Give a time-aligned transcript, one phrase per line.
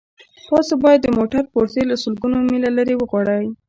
[0.49, 3.45] تاسو باید د موټر پرزې له سلګونه میله لرې وغواړئ